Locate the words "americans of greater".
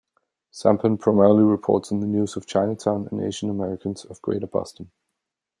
3.51-4.47